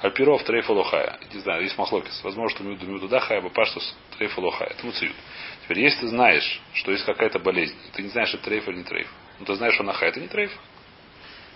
[0.01, 1.19] Альпиров трейфа лохая.
[1.33, 2.21] Не знаю, есть махлокис.
[2.25, 4.71] Возможно, что мюду мюду да хая, бапаштус трейфа лохая.
[4.71, 5.15] Это муциют.
[5.63, 8.85] Теперь, если ты знаешь, что есть какая-то болезнь, ты не знаешь, это трейф или не
[8.85, 10.51] трейф, но ты знаешь, что она хай, это не трейф.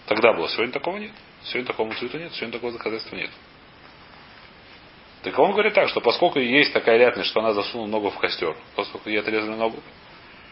[0.09, 0.49] Тогда было.
[0.49, 1.13] Сегодня такого нет.
[1.45, 2.33] Сегодня такого муциюта нет.
[2.33, 3.31] Сегодня такого доказательства нет.
[5.23, 8.57] Так он говорит так, что поскольку есть такая вероятность, что она засунула ногу в костер,
[8.75, 9.83] поскольку ей отрезали ногу,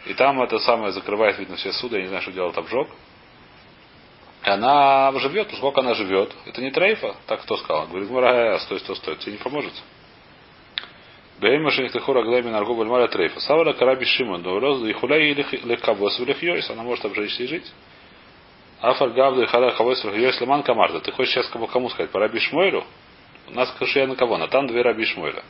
[0.05, 2.89] и там это самое закрывает, видно, все суды, я не знаю, что делает обжог,
[4.45, 7.87] и она живет, поскольку она живет, это не трейфа, так кто сказал?
[7.87, 9.73] Говорит, Мара, стой, стой, стой, тебе не поможет.
[11.41, 13.41] Бейма шенихтехура глэми наргу бальмаля трейфа.
[13.41, 17.73] Савара караби шимон, но роз и хуляй лекабос в она может обжечься и жить.
[18.81, 21.01] Афар гавду и хара хавос в леман камарда.
[21.01, 22.11] Ты хочешь сейчас кому, сказать?
[22.11, 22.85] По раби Шмуэлю?
[23.49, 24.37] У нас кашия на кого?
[24.37, 25.43] На там две раби Шмуэля.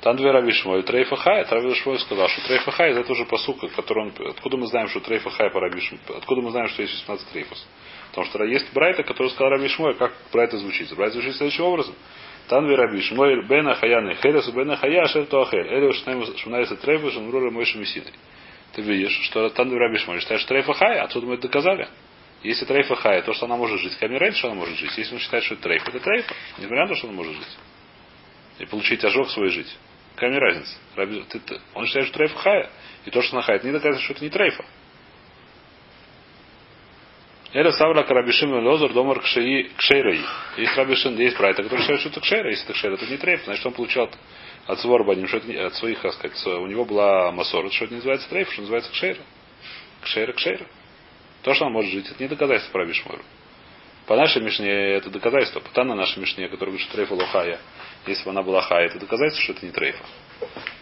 [0.00, 0.82] Там две раби Шмуэль.
[0.84, 1.44] Трейфа хай.
[1.44, 4.30] Раби Шмуэль сказал, что трейфа хай это уже посука, который он...
[4.30, 6.02] Откуда мы знаем, что трейфа хай по раби Шмуэль?
[6.16, 7.66] Откуда мы знаем, что есть 16 трейфус?
[8.10, 9.96] Потому что есть Брайта, который сказал раби Шмуэль.
[9.96, 10.94] Как Брайта звучит?
[10.94, 11.94] Брайта звучит следующим образом.
[12.48, 15.66] תנא דבי רבי ישמעאל בין החיה הנאכלת ובין החיה אשר לא תאכל.
[15.66, 18.12] אלו שמונה עשרה טריפות שנאמרו למשה מסיני.
[18.72, 21.88] Ты видишь, что תנא דבי רבי ישמעאל считает, что טריפה חיה, отсюда мы это доказали.
[22.42, 23.96] Если טריפה חיה, то, что она может жить.
[24.00, 24.96] Раньше, что она может жить.
[24.96, 26.34] Если он считает, что это трейф, это трейфа.
[26.58, 27.56] Несмотря на то, что она может жить.
[28.58, 29.76] И получить ожог свой жить.
[30.14, 30.76] Какая разница?
[31.74, 32.70] Он считает, что טריפה חיה.
[33.04, 34.64] И то, что она חיה, это не доказывает, что это не трейфа.
[37.52, 40.20] Эля Савла Карабишим Лозер Домар Кшей Кшейрой.
[40.58, 42.50] Есть Рабишин, есть Брайта, который считает, что это Кшейра.
[42.50, 43.44] Если это Кшейра, это не трейф.
[43.44, 44.10] Значит, он получил
[44.66, 47.94] от, Сворбаним, что это не- от своих, так сказать, у него была Масор, что это
[47.94, 49.20] не называется трейф, что называется Кшейра.
[50.02, 50.66] Кшейра, Кшейра.
[51.46, 53.22] То, что она может жить, это не доказательство про Бишмойру.
[54.08, 55.60] По нашей Мишне это доказательство.
[55.60, 57.60] По на нашей Мишне, который говорит, что трейфа лохая,
[58.08, 60.04] если бы она была хая, это доказательство, что это не трейфа.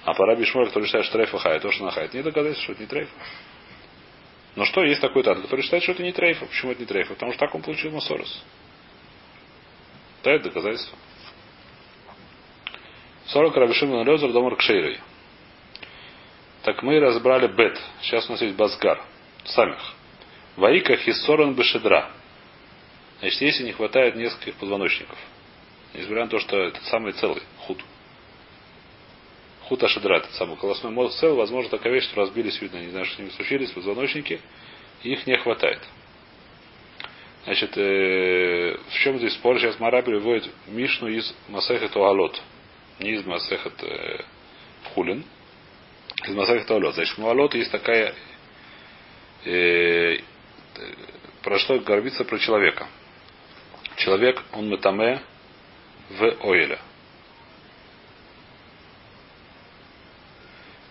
[0.05, 2.23] А по Раби Шмуэль, который считает, что трейфа хая, то, что она хая, это не
[2.23, 3.13] доказательство, что это не трейфа.
[4.57, 6.47] Но что, есть такой тан, который считает, что это не трейфа.
[6.47, 7.13] Почему это не трейфа?
[7.13, 8.43] Потому что так он получил Масорос.
[10.23, 10.97] Да, это доказательство.
[13.27, 14.99] 40 Рабишим Лезер Домар Кшейрой.
[16.63, 17.79] Так мы разобрали бет.
[18.01, 19.03] Сейчас у нас есть базгар.
[19.45, 19.95] Самих.
[20.57, 22.11] Ваика хиссоран бешедра.
[23.21, 25.19] Значит, если не хватает нескольких позвоночников.
[25.95, 27.83] Несмотря на то, что это самый целый худ.
[29.63, 33.07] Худ ашедра, этот самый колосной мозг целый, возможно, такая вещь, что разбились, видно, не знаю,
[33.07, 34.41] что с ними случились, позвоночники,
[35.03, 35.81] и их не хватает.
[37.45, 39.59] Значит, э, в чем здесь спор?
[39.59, 42.41] Сейчас Мара приводит Мишну из Масеха Туалот.
[42.99, 44.23] Не из Масеха э,
[44.95, 45.25] Хулин.
[46.27, 46.95] Из Масеха Туалот.
[46.95, 48.15] Значит, Муалот есть такая
[49.45, 50.17] э,
[51.43, 52.87] про что горбится про человека.
[53.97, 55.23] Человек, он метаме
[56.11, 56.79] в ойле.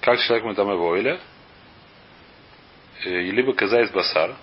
[0.02, 1.20] Как человек метаме в ойле?
[3.04, 4.36] Э, либо казайс басар,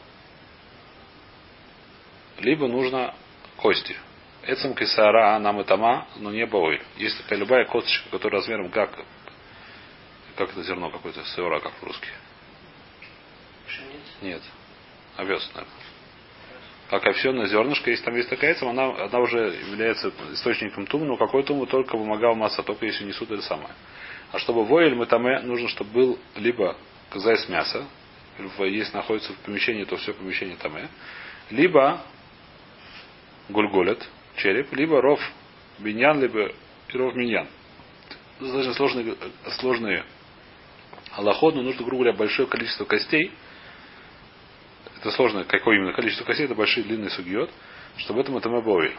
[2.38, 3.14] либо нужно
[3.57, 3.96] кости.
[4.42, 6.83] Эцем кисара нам и тама, но не бойль.
[6.96, 8.98] Есть такая любая косточка, которая размером как
[10.37, 12.09] как это зерно какое-то, сыра, как по-русски.
[14.22, 14.42] Нет.
[15.16, 15.74] Овес, наверное.
[16.90, 21.16] Как овсяное зернышко, если там есть такая яйца, она, она уже является источником тума, но
[21.16, 23.74] какой туму только вымогал масса, только если несут это самое.
[24.32, 26.76] А чтобы войль мы там нужно, чтобы был либо
[27.10, 27.86] казайс мяса,
[28.58, 30.72] если находится в помещении, то все помещение там,
[31.50, 32.00] либо
[33.48, 34.04] гульголет,
[34.36, 35.20] череп, либо ров
[35.78, 36.52] биньян, либо
[36.92, 37.46] ров миньян.
[38.40, 39.14] Достаточно сложные,
[39.58, 40.04] сложные
[41.12, 43.30] аллаход, но нужно, грубо говоря, большое количество костей.
[45.00, 47.50] Это сложно, какое именно количество костей, это большие длинные сугиот,
[47.96, 48.94] чтобы это матаме бойль.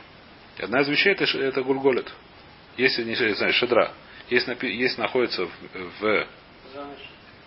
[0.59, 2.11] Одна из вещей это, это гульголет.
[2.75, 3.91] Если, не знаю, шедра.
[4.29, 5.51] Если, если находится в,
[5.99, 6.27] в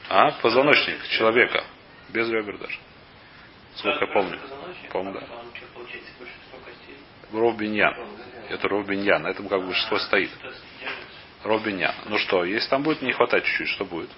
[0.08, 1.64] а, позвоночник человека,
[2.10, 2.78] без ребер даже.
[3.74, 4.38] Сколько я помню.
[4.90, 5.26] Помню, да.
[7.32, 7.94] Ров Биньян.
[8.50, 9.22] Это Ров Биньян.
[9.22, 10.30] На этом как бы что стоит.
[11.42, 11.94] Ров Биньян.
[12.06, 14.10] Ну что, если там будет не хватать чуть-чуть, что будет?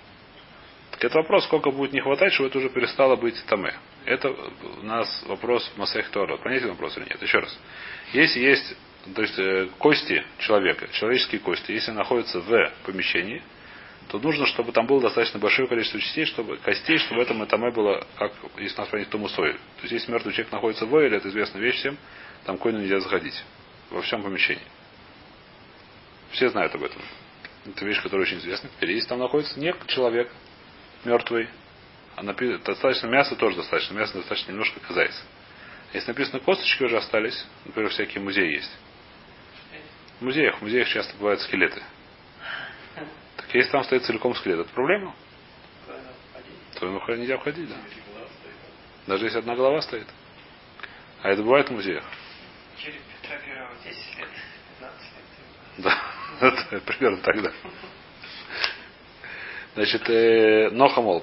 [0.92, 3.74] Так это вопрос, сколько будет не хватать, чтобы это уже перестало быть таме.
[4.04, 6.36] Это у нас вопрос Масех Тора.
[6.38, 7.20] Понятен вопрос или нет?
[7.20, 7.58] Еще раз.
[8.12, 8.76] Если есть
[9.14, 13.42] то есть э, кости человека, человеческие кости, если находятся в помещении,
[14.08, 18.06] то нужно, чтобы там было достаточно большое количество частей, чтобы, костей, чтобы это этаме было,
[18.16, 19.52] как если нас понять тумусой.
[19.52, 21.96] То есть если мертвый человек находится в войле, это известная вещь всем,
[22.44, 23.34] там койну нельзя заходить.
[23.90, 24.64] Во всем помещении.
[26.32, 27.00] Все знают об этом.
[27.66, 28.68] Это вещь, которая очень известна.
[28.76, 30.30] Теперь, если там находится не человек
[31.04, 31.48] мертвый,
[32.16, 33.94] а написано, достаточно мяса тоже достаточно.
[33.94, 35.22] Мяса достаточно немножко казается.
[35.92, 38.72] Если написано косточки уже остались, например, всякие музеи есть.
[40.20, 41.82] В музеях, в музеях часто бывают скелеты.
[43.36, 45.14] Так если там стоит целиком скелет, это проблема?
[46.74, 47.76] То ему нельзя входить, да.
[49.06, 50.06] Даже если одна голова стоит.
[51.22, 52.04] А это бывает в музеях.
[52.78, 54.28] Череп Петра Первого 10 лет,
[54.80, 55.06] 15
[55.78, 56.00] лет.
[56.40, 57.52] Да, примерно тогда.
[59.76, 61.22] Значит, э, Нохамол,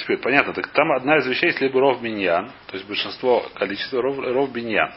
[0.00, 4.02] теперь понятно, так там одна из вещей, если бы ров биньян, то есть большинство количества
[4.02, 4.92] ров, ров биньян.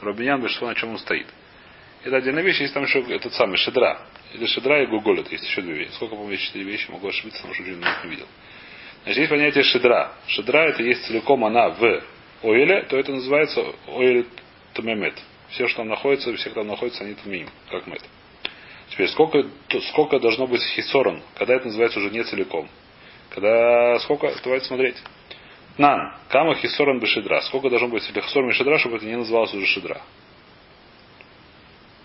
[0.00, 1.26] Ров биньян большинство на чем он стоит.
[2.04, 4.06] Это отдельная вещь, есть там еще этот самый шедра.
[4.34, 5.94] Или шедра и гуголет, есть еще две вещи.
[5.94, 8.26] Сколько, помню, четыре вещи, могу ошибиться, потому что уже не видел.
[9.02, 10.12] Значит, есть понятие шедра.
[10.28, 12.02] Шедра это есть целиком она в
[12.44, 14.26] ойле, то это называется ойле
[14.74, 15.14] тумемет.
[15.48, 18.02] Все, что там находится, все, кто там находится, они тумим, как мед.
[18.94, 19.44] Теперь, сколько,
[19.90, 22.68] сколько должно быть хисорон, когда это называется уже не целиком?
[23.30, 24.96] Когда сколько, давайте смотреть.
[25.76, 27.40] Нан, кама хисорон бешедра.
[27.40, 30.00] Сколько должно быть или хисорон бешедра, чтобы это не называлось уже шедра?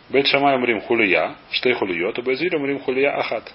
[0.10, 3.54] Бет Шамай Мрим хулия, штей хулио, то Безиль Мрим хулия ахат.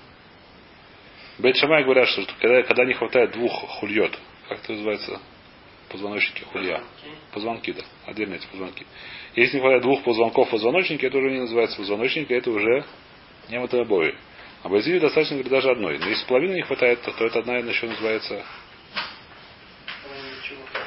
[1.38, 4.16] Бет Шамай говорят, что когда, когда не хватает двух хульот,
[4.48, 5.20] как это называется,
[5.88, 6.80] позвоночники хулья.
[7.32, 7.82] Позвонки, да.
[8.06, 8.86] Отдельно эти позвонки.
[9.34, 12.84] Если не хватает двух позвонков позвоночника, это уже не называется позвоночник, это уже
[13.48, 14.14] не мотобои.
[14.62, 15.98] А Байзили достаточно говорит, даже одной.
[15.98, 18.44] Но если половины не хватает, то, то это одна еще называется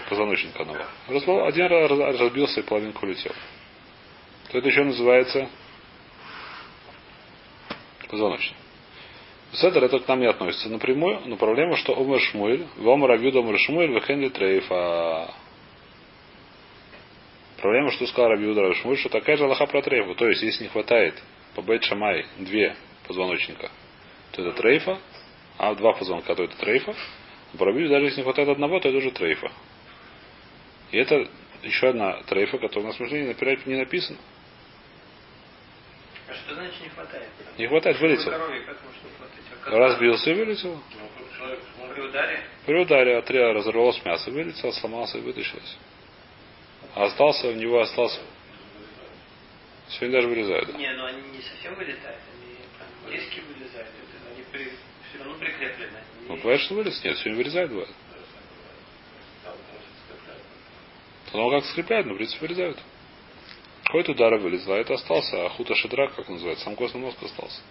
[0.10, 0.86] позвоночник одного.
[1.08, 3.34] Разбил, один раз разбился и половинку улетел.
[4.52, 5.50] То это еще называется
[8.10, 8.56] позвоночник.
[9.54, 13.60] Седер это к нам не относится напрямую, но проблема, что Омер Шмуэль, Вомер Авьюд Омер
[13.60, 15.34] Шмуэль, Вехенли Трейфа.
[17.58, 20.15] Проблема, что сказал Рабиуда Шмуэль, что такая же Аллаха про Трейфу.
[20.15, 21.15] То есть, если не хватает
[21.58, 22.76] по Бет Шамай две
[23.08, 23.72] позвоночника,
[24.32, 25.00] то это Трейфа,
[25.58, 26.93] а два позвонка, то это Трейфа.
[27.52, 29.52] А по Рабиуду даже если не хватает одного, то это уже Трейфа.
[30.91, 31.28] И это
[31.63, 34.20] еще одна трейфа, которая у нас в Мишне не написана.
[36.28, 37.28] А что значит не хватает?
[37.58, 38.32] Не хватает, вылетел.
[38.32, 38.38] Не?
[39.65, 39.80] А?
[39.80, 40.76] Разбился и вылетел.
[40.76, 42.43] Ну, При ударе?
[42.67, 45.78] При ударе от разорвалось мясо, вылетел, сломался и вытащилось.
[46.93, 48.20] А остался, у него остался.
[49.89, 50.71] Сегодня даже вырезают.
[50.71, 50.78] да.
[50.78, 53.88] Не, ну они не совсем вылетают, они диски вылезают.
[53.88, 54.65] Это они при,
[55.10, 56.04] все равно прикреплены.
[56.28, 57.02] Ну, бывает, что вылез?
[57.04, 57.89] Нет, сегодня вырезают, бывает.
[61.34, 62.80] Ну, как скрепляют, но, в принципе, вырезают.
[63.84, 67.62] Какой-то удар вылезла, а это остался, а хута шедрак, как называется, сам костный мозг остался.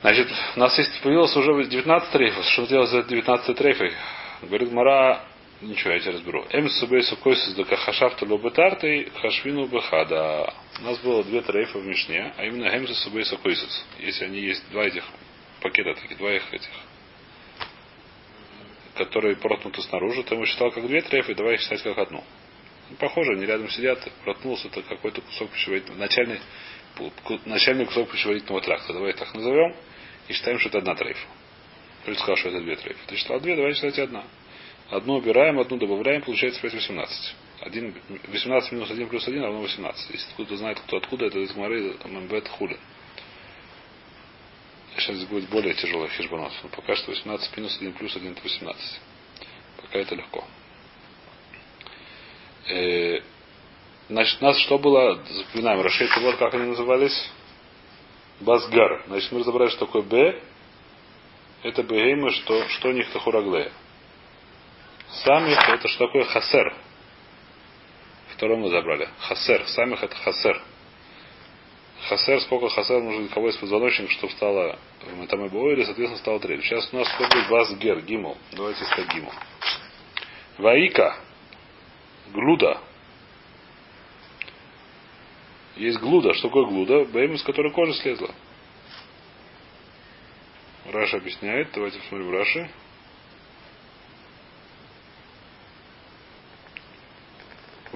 [0.00, 2.44] Значит, у нас есть, появилось уже 19 трейфов.
[2.46, 3.92] Что делать за 19 трейфой?
[4.42, 5.25] Говорит Мара,
[5.60, 6.46] ничего, я тебе разберу.
[6.50, 10.52] Эм субей сукойсис да кахашафта лобетартой хашвину бехада.
[10.80, 13.84] У нас было две трейфа в Мишне, а именно эм субей сукойсис.
[13.98, 15.04] Если они есть два этих
[15.60, 16.70] пакета, таких, два их этих
[18.96, 22.24] которые проткнуты снаружи, то ему считал как две трейфы, давай их считать как одну.
[22.90, 26.40] Ну, похоже, они рядом сидят, проткнулся это какой-то кусок пищеварительного, начальный,
[27.44, 28.92] начальный кусок пищеварительного тракта.
[28.92, 29.74] Давай так назовем
[30.28, 31.26] и считаем, что это одна трейфа.
[32.02, 33.00] Кто сказал, что это две трейфы?
[33.06, 34.24] Ты считал две, давай считать одна.
[34.90, 37.34] Одну убираем, одну добавляем, получается 5 18.
[37.62, 37.94] Один,
[38.28, 40.10] 18 минус 1 плюс 1 равно 18.
[40.10, 42.78] Если кто-то знает, кто откуда, это из Гмары Мембет Хули.
[44.96, 46.52] Сейчас будет более тяжелый хижбанот.
[46.62, 49.00] Но пока что 18 минус 1 плюс 1 это 18.
[49.82, 50.44] Пока это легко.
[52.68, 53.20] Э,
[54.08, 55.22] значит, у нас что было?
[55.28, 55.80] Запоминаем.
[55.80, 57.30] Рашейты, вот как они назывались.
[58.40, 59.04] Базгар.
[59.08, 60.40] Значит, мы разобрали, что такое Б.
[61.62, 63.72] Это Бегейма, что, что у них Тахураглея.
[65.08, 66.74] Самих это что такое Хасер.
[68.34, 69.08] Второе мы забрали.
[69.20, 69.66] Хасер.
[69.68, 70.60] Самих это Хасер.
[72.08, 76.62] Хасер, сколько хасер нужно кого из позвоночника, чтобы стало в Метаме или, соответственно, стало треть.
[76.62, 78.36] Сейчас у нас что будет бас гер, гимл.
[78.52, 79.32] Давайте искать гимл.
[80.58, 81.16] Ваика.
[82.32, 82.80] Глуда.
[85.76, 86.32] Есть глуда.
[86.34, 87.04] Что такое глуда?
[87.06, 88.30] Бэйм, из которой кожа слезла.
[90.92, 91.70] Раша объясняет.
[91.74, 92.70] Давайте посмотрим Раши.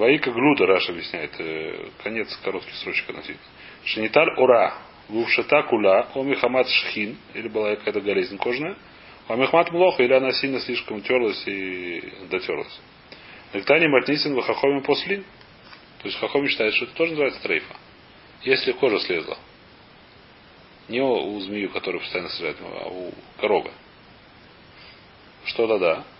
[0.00, 1.38] Ваика Глуда, Раша объясняет.
[1.38, 3.44] э, Конец коротких строчек относительно.
[3.84, 4.78] Шаниталь Ура.
[5.08, 6.08] Вувшата кула.
[6.14, 7.18] Омихамат шхин.
[7.34, 8.76] Или была какая-то болезнь кожная.
[9.28, 10.02] Омихмат млоха.
[10.02, 12.80] Или она сильно слишком терлась и дотерлась.
[13.52, 15.22] Нектани матнисин вахахоми послин.
[16.00, 17.76] То есть Хахоми считает, что это тоже называется трейфа.
[18.42, 19.36] Если кожа слезла.
[20.88, 23.70] Не у, змеи, которую постоянно сажают, а у коровы.
[25.44, 25.96] Что тогда?
[25.96, 26.19] И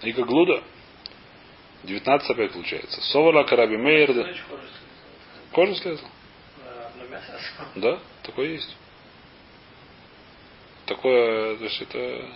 [0.00, 0.62] как глуда.
[1.84, 3.00] 19 опять получается.
[3.02, 4.36] Совала караби мейер.
[5.52, 6.08] Кожа слезла.
[7.12, 7.72] Осталось.
[7.76, 8.76] Да, такое есть.
[10.86, 12.28] Такое, то есть это...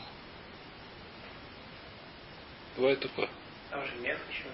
[2.76, 3.28] Бывает такое.
[3.70, 4.44] Там же мех еще.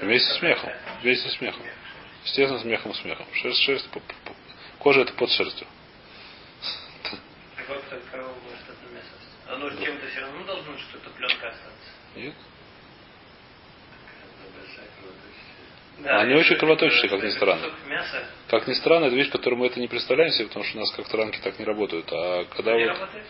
[0.00, 0.70] Вместе с смехом.
[1.02, 1.62] Вместе с смехом.
[1.64, 1.74] Мех.
[2.24, 3.26] Естественно, смехом смехом.
[3.32, 4.34] Шерсть, шерсть, по- по-
[4.78, 5.66] кожа это под шерстью.
[7.66, 9.08] Как так корова может одно мясо?
[9.48, 11.90] Оно чем-то все равно должно что-то пленка остаться.
[12.16, 12.34] Нет?
[15.98, 17.70] Да, Они очень кровоточащие, как ни странно.
[18.48, 20.92] Как ни странно, это вещь, которую мы это не представляем себе, потому что у нас
[20.92, 22.06] как-то ранки так не работают.
[22.12, 23.24] А когда не вот, работает.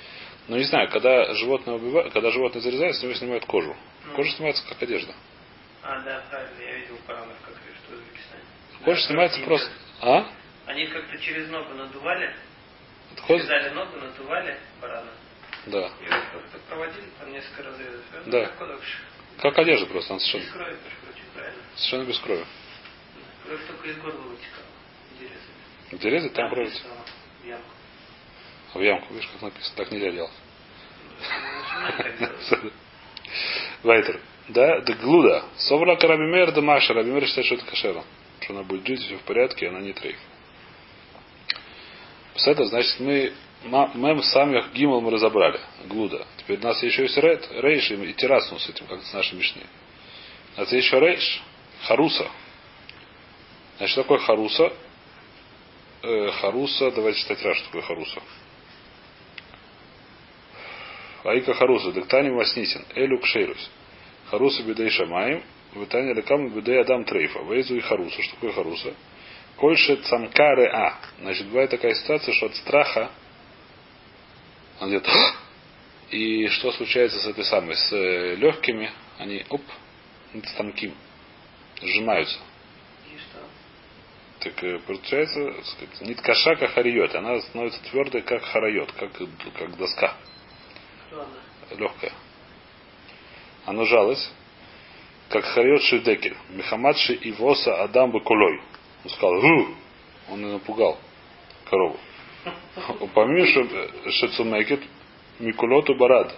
[0.48, 3.76] ну не знаю, когда животное убивают, когда животное зарезают, с него снимают кожу.
[4.06, 4.12] Ну.
[4.14, 5.14] Кожа снимается как одежда.
[5.82, 8.42] А, да, правильно, я видел паранов, как что в Узбекистане.
[8.84, 9.70] Кожа Да, снимается они просто.
[10.02, 10.26] А?
[10.66, 12.34] Они как-то через ногу надували,
[13.26, 13.44] Кожа?
[13.46, 15.10] связали ногу, надували барана.
[15.66, 15.86] Да.
[15.86, 18.00] И вот как-то проводили там несколько разрезов.
[18.12, 18.50] И он Да.
[19.38, 21.62] Как одежда просто, она Без совершенно, крови, короче, правильно.
[21.74, 22.44] совершенно без крови.
[23.44, 24.66] Кровь только из горла вытекала.
[25.92, 26.72] Где резать, там кровь.
[26.72, 27.68] В ямку.
[28.74, 29.76] В ямку, видишь, как написано.
[29.76, 30.32] Так нельзя делать.
[32.18, 32.72] Делать.
[33.82, 34.20] Вайтер.
[34.48, 35.44] Да, да глуда.
[35.56, 36.94] Совра карабимер да маша.
[36.94, 38.04] Рабимер считает, что это кошера.
[38.40, 40.18] Что она будет жить, все в порядке, она не трейф.
[42.36, 43.32] С этого, значит, мы
[43.64, 45.60] мем самих гимл мы разобрали.
[45.86, 46.26] Глуда.
[46.38, 49.66] Теперь у нас еще есть рейд, рейш и террасну с этим, как с нашей мишней.
[50.56, 51.42] У нас есть еще рейш.
[51.82, 52.28] Харуса.
[53.78, 54.72] Значит, что такое харуса?
[56.02, 58.20] Э, харуса, давайте читать раз, что такое харуса.
[61.24, 63.70] Аика Харуса, Дектани Маснитин, Элю Кшейрус.
[64.30, 65.42] Харуса Бедей Шамаем,
[65.74, 67.40] Витания Лекам Бедей Адам Трейфа.
[67.40, 68.22] Вейзу и Харуса.
[68.22, 68.94] Что такое Харуса?
[69.56, 70.98] Кольше Цамкаре А.
[71.20, 73.10] Значит, бывает такая ситуация, что от страха
[74.80, 75.06] он идет
[76.10, 79.62] и что случается с этой самой, с э, легкими, они, оп,
[80.32, 80.94] с тамким,
[81.82, 82.38] сжимаются.
[83.12, 83.40] И что?
[84.40, 89.12] Так э, получается, сказать, ниткаша как хариот, она становится твердой, как харайот, как,
[89.58, 90.16] как доска.
[91.08, 91.28] Что она?
[93.84, 94.30] жалось,
[95.28, 96.36] как харет шидекель.
[96.50, 98.60] Мехамадши и воса Адам бы кулой.
[99.02, 99.74] Он сказал, Гу!
[100.28, 100.98] Он напугал
[101.68, 101.98] корову.
[103.00, 104.80] Упомни, что шецумекет
[105.38, 106.34] микулоту барад.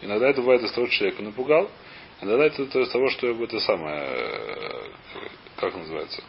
[0.00, 1.70] Иногда это бывает из того, что человека напугал,
[2.20, 4.06] а иногда это из того, что это самое,
[5.56, 6.22] как называется,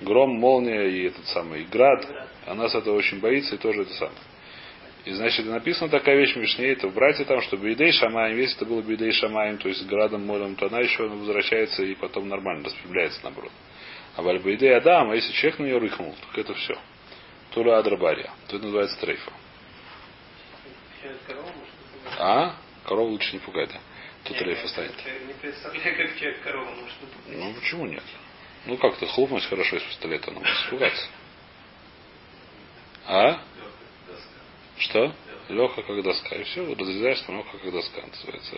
[0.00, 2.06] гром, молния и этот самый град.
[2.46, 4.18] Она с этого очень боится и тоже это самое.
[5.04, 8.56] И значит, написана такая вещь в Мишне, это в брате там, что Бейдей Шамаем, если
[8.56, 12.64] это было Бейдей Шамаем, то есть градом, морем, то она еще возвращается и потом нормально
[12.64, 13.52] распрямляется наоборот.
[14.16, 16.76] А Бальбейдей Адам, а если человек на нее рыхнул, так это все.
[17.58, 18.30] Тура Адрабария.
[18.46, 19.32] Это называется трейфа.
[22.16, 22.54] А?
[22.84, 23.80] Корову лучше не пугать, да?
[24.22, 24.94] Тут Не, трейфа я станет.
[25.26, 27.36] Не представляю, как человек корову может напугать.
[27.36, 28.04] Ну почему нет?
[28.66, 31.06] Ну как-то хлопнуть хорошо из пистолета, она может испугаться.
[33.08, 33.42] А?
[34.76, 35.12] Что?
[35.48, 36.36] Леха как доска.
[36.36, 38.54] И все, разрезаешь станок как доска называется.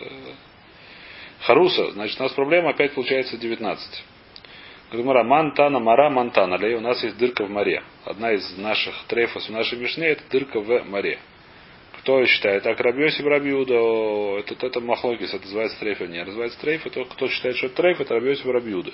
[1.39, 4.03] Харуса, значит, у нас проблема опять получается 19.
[4.91, 6.55] Гмара Мантана, Мара, Мантана.
[6.55, 7.81] Лей, у нас есть дырка в море.
[8.05, 11.19] Одна из наших трейфов в нашей мишне это дырка в море.
[11.99, 17.05] Кто считает так Рабьоси Рабиуда, это, это махлокис, это называется трейф, не называется трейф, это
[17.05, 18.91] кто считает, что это трейф, это Рабьоси Рабиуда.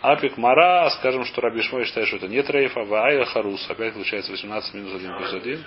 [0.00, 3.68] Апик Мара, скажем, что Раби Шмой считает, что это не трейф, а Ваайла Харус.
[3.68, 5.64] Опять получается 18 минус 1 плюс 1.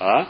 [0.00, 0.28] А?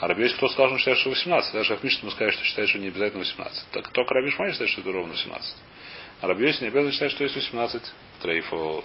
[0.00, 1.54] А Раби Йоси, кто сказал, что считает, что 18?
[1.54, 3.70] Даже как Мишна ему скажет, что считает, что не обязательно 18.
[3.72, 5.56] Так только Раби Шмай считает, что это ровно 18.
[6.20, 7.82] А не обязательно считает, что есть 18
[8.22, 8.84] трейфос.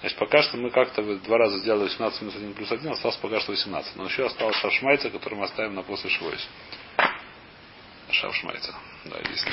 [0.00, 3.40] Значит, пока что мы как-то два раза сделали 18 минус 1 плюс 1, осталось пока
[3.40, 3.96] что 18.
[3.96, 6.46] Но еще осталось шавшмайца, который мы оставим на после швойс.
[8.10, 8.74] Шавшмайца.
[9.06, 9.46] Да, есть.